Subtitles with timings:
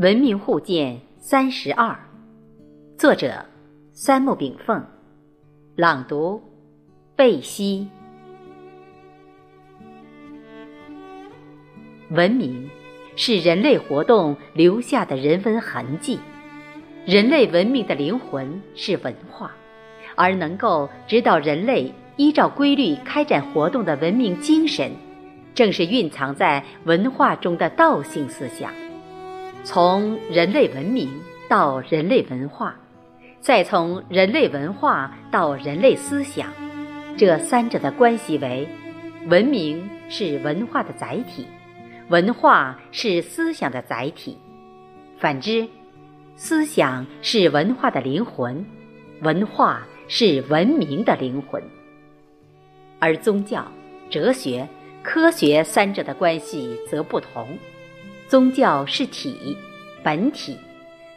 [0.00, 1.94] 文明互鉴三十二，
[2.96, 3.44] 作者
[3.92, 4.82] 三木炳凤，
[5.76, 6.40] 朗读
[7.14, 7.86] 贝西。
[12.08, 12.70] 文明
[13.14, 16.18] 是人类活动留下的人文痕迹，
[17.04, 19.52] 人类文明的灵魂是文化，
[20.14, 24.92] 而能够指导人类依照规律开展活动的文明精神，
[25.54, 28.72] 正是蕴藏在文化中的道性思想。
[29.62, 32.74] 从人类文明到人类文化，
[33.40, 36.50] 再从人类文化到人类思想，
[37.16, 38.66] 这三者的关系为：
[39.26, 41.46] 文明是文化的载体，
[42.08, 44.34] 文化是思想的载体；
[45.18, 45.68] 反之，
[46.36, 48.64] 思想是文化的灵魂，
[49.20, 51.62] 文化是文明的灵魂。
[52.98, 53.70] 而宗教、
[54.08, 54.66] 哲学、
[55.02, 57.46] 科学三者的关系则不同。
[58.30, 59.56] 宗教是体，
[60.04, 60.54] 本体；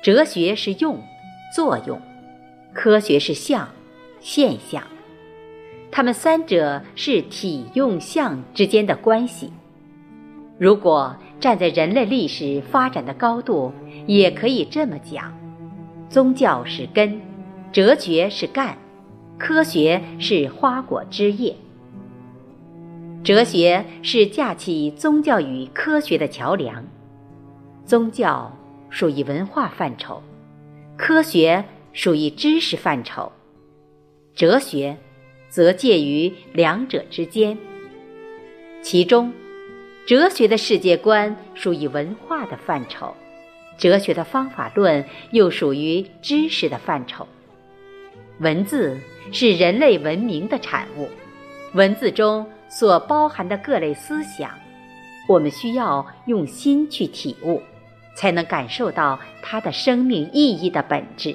[0.00, 0.96] 哲学是用，
[1.52, 1.98] 作用；
[2.72, 3.68] 科学是象，
[4.20, 4.80] 现象。
[5.90, 9.52] 它们三者是体用象之间的关系。
[10.56, 13.72] 如果站在人类历史发展的高度，
[14.06, 15.36] 也可以这么讲：
[16.08, 17.20] 宗教是根，
[17.72, 18.78] 哲学是干，
[19.36, 21.56] 科学是花果枝叶。
[23.24, 26.84] 哲学是架起宗教与科学的桥梁。
[27.90, 28.56] 宗教
[28.88, 30.22] 属于文化范畴，
[30.96, 33.32] 科学属于知识范畴，
[34.32, 34.96] 哲学
[35.48, 37.58] 则介于两者之间。
[38.80, 39.32] 其中，
[40.06, 43.12] 哲学的世界观属于文化的范畴，
[43.76, 47.26] 哲学的方法论又属于知识的范畴。
[48.38, 48.96] 文字
[49.32, 51.08] 是人类文明的产物，
[51.74, 54.48] 文字中所包含的各类思想，
[55.28, 57.60] 我们需要用心去体悟。
[58.20, 61.34] 才能感受到它的生命意义的本质、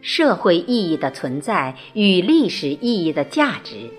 [0.00, 3.90] 社会意义的存在与历史意义的价值。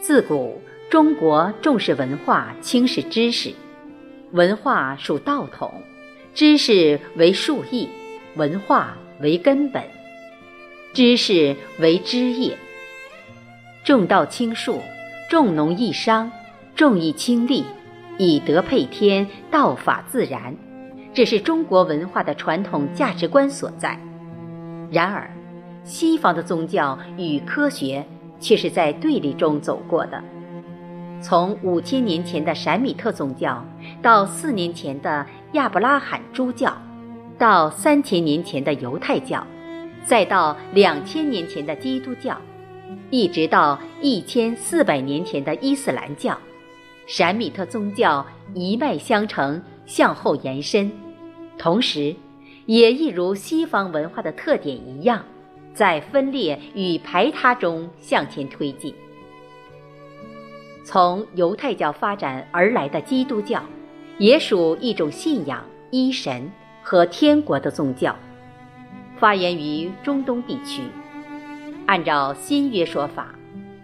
[0.00, 0.60] 自古
[0.90, 3.54] 中国重视文化，轻视知识。
[4.32, 5.72] 文化属道统，
[6.34, 7.88] 知识为树义，
[8.34, 9.84] 文化为根本，
[10.92, 12.58] 知识为枝叶。
[13.84, 14.80] 重道轻术，
[15.30, 16.32] 重农抑商，
[16.74, 17.64] 重义轻利。
[18.18, 20.54] 以德配天，道法自然，
[21.14, 23.98] 这是中国文化的传统价值观所在。
[24.90, 25.30] 然而，
[25.84, 28.04] 西方的宗教与科学
[28.40, 30.22] 却是在对立中走过的。
[31.20, 33.64] 从五千年前的闪米特宗教，
[34.00, 36.76] 到四年前的亚伯拉罕诸教，
[37.38, 39.46] 到三千年前的犹太教，
[40.04, 42.36] 再到两千年前的基督教，
[43.10, 46.36] 一直到一千四百年前的伊斯兰教。
[47.06, 48.24] 闪米特宗教
[48.54, 50.90] 一脉相承，向后延伸，
[51.58, 52.14] 同时，
[52.66, 55.24] 也一如西方文化的特点一样，
[55.74, 58.94] 在分裂与排他中向前推进。
[60.84, 63.62] 从犹太教发展而来的基督教，
[64.18, 66.50] 也属一种信仰一神
[66.82, 68.16] 和天国的宗教，
[69.18, 70.82] 发源于中东地区。
[71.86, 73.34] 按照新约说法，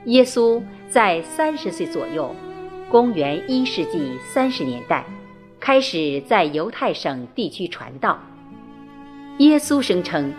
[0.07, 2.35] 耶稣在三十岁左右。
[2.91, 5.05] 公元一世纪三十年代，
[5.61, 8.19] 开始在犹太省地区传道。
[9.39, 10.33] 耶稣声称，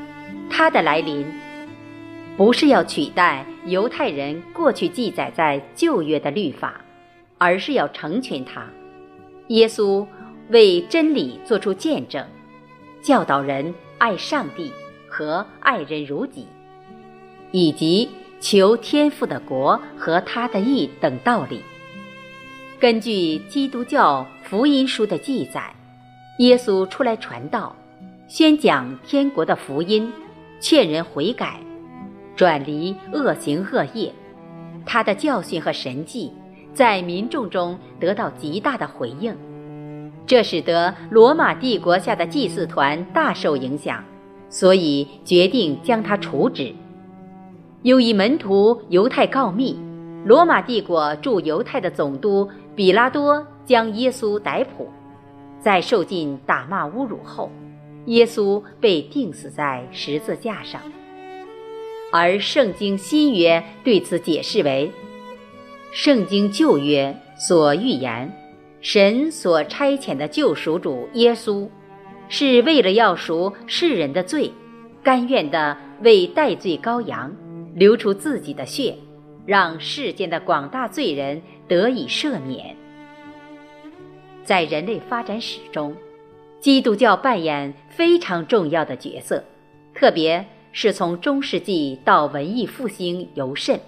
[0.49, 1.25] 他的来临
[2.35, 6.81] 不是要取代犹太人过去记载在旧约的律法，
[7.37, 8.65] 而是要成全它。
[9.47, 10.05] 耶稣
[10.49, 12.25] 为真理做出见证，
[13.01, 14.71] 教导人爱上帝
[15.07, 16.45] 和爱人如己，
[17.51, 18.09] 以及
[18.39, 21.61] 求天父的国和他的义等道理。
[22.79, 25.71] 根据基督教福音书的记载，
[26.39, 27.75] 耶稣出来传道，
[28.27, 30.11] 宣讲天国的福音，
[30.59, 31.59] 劝人悔改，
[32.35, 34.11] 转离恶行恶业。
[34.87, 36.33] 他的教训和神迹
[36.73, 39.37] 在民众中得到极大的回应，
[40.25, 44.03] 这使得罗马帝国下的祭祀团大受影响，
[44.49, 46.73] 所以决定将他处置。
[47.83, 49.79] 有一门徒犹太告密，
[50.25, 52.49] 罗马帝国驻犹太的总督。
[52.75, 54.87] 比拉多将耶稣逮捕，
[55.59, 57.51] 在受尽打骂侮辱后，
[58.07, 60.81] 耶稣被钉死在十字架上。
[62.11, 64.91] 而圣经新约对此解释为：
[65.91, 68.33] 圣经旧约所预言，
[68.81, 71.69] 神所差遣的救赎主耶稣，
[72.27, 74.51] 是为了要赎世人的罪，
[75.03, 77.31] 甘愿的为代罪羔羊
[77.75, 78.95] 流出自己的血。
[79.45, 82.75] 让世间的广大罪人得以赦免。
[84.49, 85.95] 在人类发展史中，
[86.59, 89.43] 基督教扮演非常重要的角色，
[89.93, 93.79] 特别是从中世纪到文艺复兴尤甚。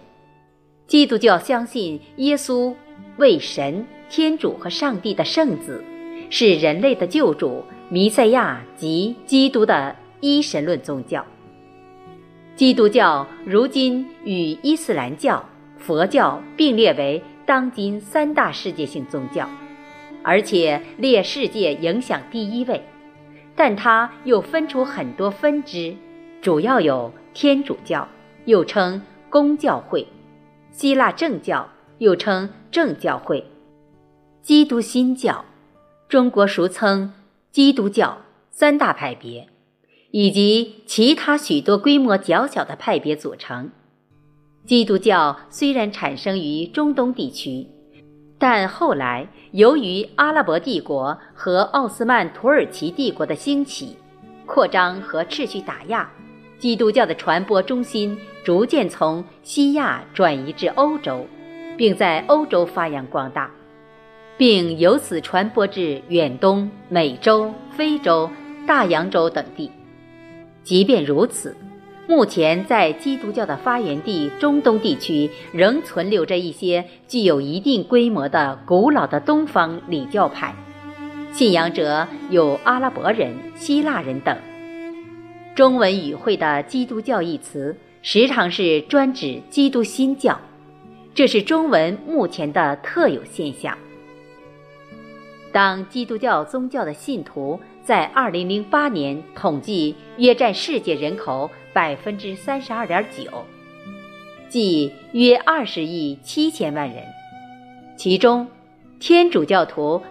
[0.86, 2.76] 基督教相信耶稣
[3.18, 5.84] 为神、天主和上帝的圣子，
[6.30, 11.26] 是人类的救主、弥赛亚及基督的一神论宗教。
[12.56, 15.44] 基督教如今与伊斯兰教、
[15.80, 19.50] 佛教并列为当今三大世界性宗教。
[20.24, 22.84] 而且列世界影响第一位，
[23.56, 25.96] 但它又分出很多分支，
[26.42, 28.08] 主要有天主教，
[28.46, 30.06] 又称公教会；
[30.72, 33.44] 希腊正教，又称正教会；
[34.42, 35.44] 基督新教，
[36.08, 37.14] 中国俗称
[37.52, 38.20] 基督教
[38.50, 39.48] 三大派别，
[40.12, 43.72] 以及其他许多规模较小的派别组成。
[44.66, 47.68] 基督教虽然产生于中东地区。
[48.42, 53.96] 但后来，由于阿拉伯帝国和奥斯曼土耳其帝国的兴起、
[54.48, 56.10] 扩张和持续打压，
[56.58, 61.24] 基督教的传播中心逐渐从西亚转移至欧洲，
[61.78, 63.48] 并在欧洲发扬光大，
[64.40, 68.28] 并由此传播至远东、美洲、非洲、
[68.66, 69.70] 大洋洲等地。
[70.64, 71.56] 即便如此，
[72.12, 80.54] 目前，在基督教的发源地中东地区，仍存留着一些具有一定规模的古老的东方礼教派，
[81.32, 84.38] 信仰者有阿拉伯人、希腊人等。
[85.56, 90.38] 中文语汇的“基督教”一词，时常是专指基督新教，
[91.16, 93.78] 这是中文目前的特有现象。
[95.54, 101.50] 当基督教宗教的信徒在2008年统计约占世界人口。
[101.74, 103.46] 百分之三十二点九，
[104.50, 107.04] 即约二十亿七千万人，
[107.96, 108.48] 其中
[109.00, 110.02] 天主教徒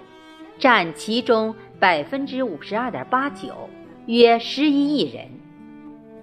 [0.59, 3.69] 占其中百分之五十二点八九，
[4.07, 5.27] 约十一亿人；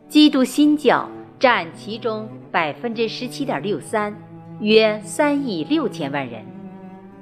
[0.07, 4.15] 基督新教占其中百分之十七点六三，
[4.59, 6.41] 约三亿六千万人；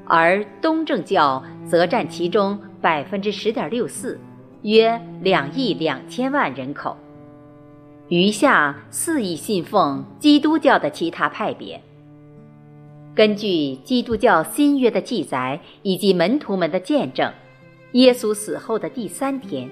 [0.05, 4.19] 而东正教则占其中百分之十点六四，
[4.61, 6.95] 约两亿两千万人口。
[8.07, 11.81] 余下肆意信奉基督教的其他派别。
[13.15, 17.31] 根据基督教新约的记载以及门徒们的见证，
[17.93, 19.69] 耶稣死后的第三天，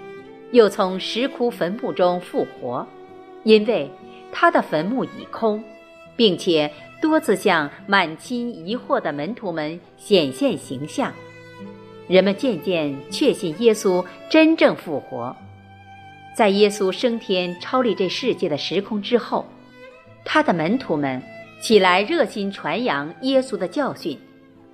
[0.52, 2.88] 又从石窟坟墓中复活，
[3.44, 3.92] 因为
[4.32, 5.62] 他的坟墓已空，
[6.16, 6.72] 并且
[7.02, 11.12] 多次向满心疑惑的门徒们显现形象，
[12.08, 15.36] 人们渐渐确信耶稣真正复活。
[16.36, 19.46] 在耶稣升天、超离这世界的时空之后，
[20.26, 21.22] 他的门徒们
[21.62, 24.18] 起来热心传扬耶稣的教训，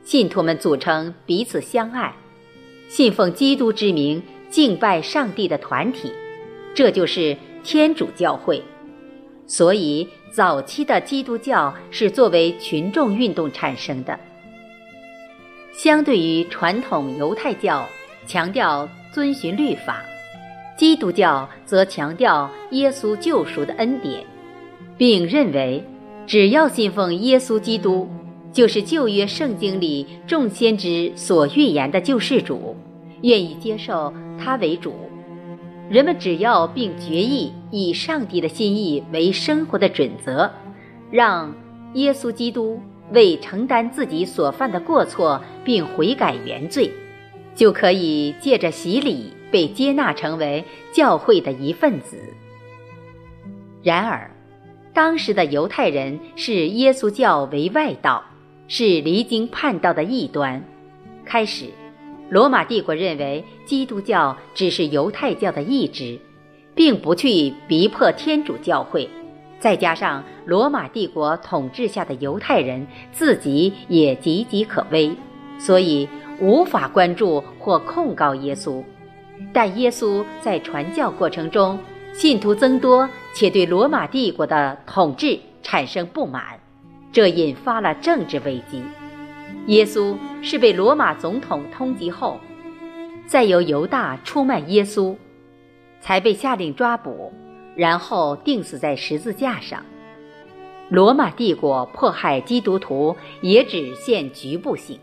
[0.04, 2.14] 信徒们组成彼此相爱、
[2.88, 6.12] 信奉基督之名、敬拜上帝的团体，
[6.74, 8.64] 这就是天主教会。
[9.46, 14.18] 所以，早期的基督教是作为群众运动产生的。
[15.74, 17.88] 相对于传统犹太教，
[18.26, 20.04] 强调遵循律法。
[20.80, 24.24] 基督教则强调耶稣救赎的恩典，
[24.98, 25.84] 并认为，
[26.26, 28.08] 只要信奉耶稣基督，
[28.54, 32.78] 就是旧约圣经里众先知所预言的救世主，
[33.24, 34.94] 愿意接受他为主。
[35.90, 40.50] 人们只要并决意以上帝的心意为生活的准则，
[41.12, 41.54] 让
[41.96, 42.80] 耶稣基督
[43.12, 46.90] 为承担自己所犯的过错并悔改原罪，
[47.54, 49.34] 就可以借着洗礼。
[49.52, 52.18] 被接纳成为教会的一份子。
[53.82, 54.30] 然而，
[54.94, 58.24] 当时的犹太人视耶稣教为外道，
[58.68, 60.62] 是离经叛道的异端。
[61.26, 61.68] 开始，
[62.30, 66.20] 罗马帝国认为基督教只是犹太教的一支，
[66.76, 69.10] 并不去逼迫天主教会。
[69.60, 75.12] 再加上罗马帝国统治下的犹太人自己也岌岌可危，
[75.58, 76.08] 所以
[76.40, 78.84] 无法关注或控告耶稣。
[79.54, 81.80] 但耶稣在传教过程中，
[82.14, 86.60] 信徒增多，且对罗马帝国的统治产生不满，
[87.12, 88.84] 这引发了政治危机。
[89.68, 92.40] 耶稣是被罗马总统通缉后，
[93.28, 95.16] 再由犹大出卖耶稣，
[96.02, 97.32] 才被下令抓捕，
[97.76, 99.84] 然后钉死在十字架上。
[100.90, 105.00] 罗马帝国迫害基督徒也只限局部性，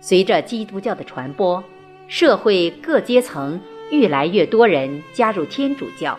[0.00, 1.62] 随着基督教的传播。
[2.08, 3.60] 社会各阶层
[3.90, 6.16] 越来越多人加入天主教，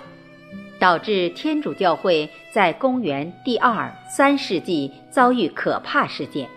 [0.78, 6.48] 导致天主教会在公元第二三世纪遭遇可怕事件，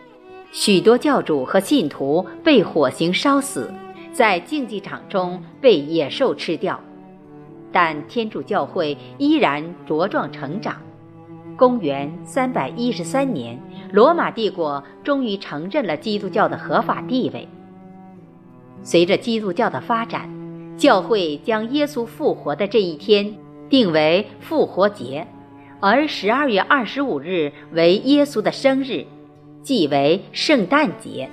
[0.50, 3.72] 许多教主和信徒被火刑烧死，
[4.12, 6.80] 在竞技场中被野兽吃掉。
[7.70, 10.76] 但天主教会依然茁壮成长。
[11.56, 13.56] 公元三百一十三年，
[13.92, 17.46] 罗马帝国终于承认了基督教的合法地位。
[18.82, 20.28] 随着基督教的发展，
[20.76, 23.34] 教会将耶稣复活的这一天
[23.68, 25.26] 定为复活节，
[25.80, 29.04] 而十二月二十五日为耶稣的生日，
[29.62, 31.28] 即为圣诞节。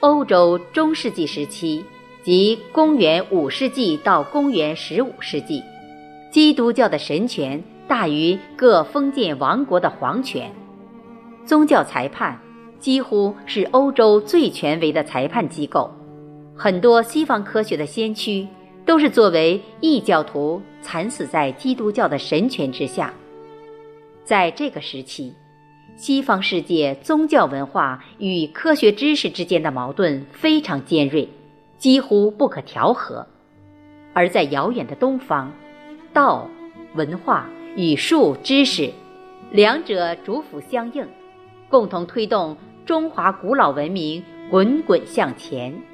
[0.00, 1.84] 欧洲中世纪时期。
[2.22, 5.62] 即公元五世纪到公元十五世纪，
[6.30, 10.52] 基督教的神权大于各封建王国的皇权，
[11.46, 12.38] 宗教裁判
[12.80, 15.88] 几乎是欧洲最权威的裁判机构。
[16.56, 18.48] 很多西方科学的先驱
[18.84, 23.14] 都是作为异教徒惨死在基督教的神权之下。
[24.24, 25.34] 在这个时期，
[25.96, 31.28] 西方世界宗教文化与科学知识之间的矛盾非常尖锐。
[31.78, 33.26] 几乎不可调和，
[34.12, 35.50] 而在遥远的东方，
[36.12, 36.46] 道、
[36.94, 38.92] 文化与术知识，
[39.50, 41.08] 两者主辅相应，
[41.70, 42.54] 共同推动
[42.90, 44.20] 中华古老文明
[44.50, 45.89] 滚滚向前。